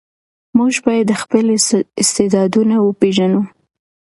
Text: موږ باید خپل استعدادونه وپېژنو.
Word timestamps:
موږ 0.57 0.73
باید 0.85 1.17
خپل 1.21 1.45
استعدادونه 2.01 2.75
وپېژنو. 2.81 3.41